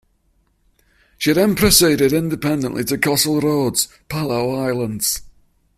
She 1.19 1.31
then 1.31 1.53
proceeded 1.55 2.11
independently 2.11 2.83
to 2.85 2.97
Kossol 2.97 3.39
Roads, 3.39 3.87
Palau 4.09 4.57
Islands. 4.57 5.21